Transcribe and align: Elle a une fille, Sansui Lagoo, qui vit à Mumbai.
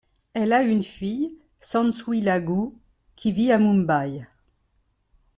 Elle 0.33 0.51
a 0.51 0.63
une 0.63 0.81
fille, 0.81 1.37
Sansui 1.59 2.21
Lagoo, 2.21 2.73
qui 3.15 3.31
vit 3.31 3.51
à 3.51 3.59
Mumbai. 3.59 4.25